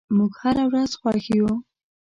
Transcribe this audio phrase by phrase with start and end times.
[0.17, 1.51] موږ هره ورځ خوښ یو.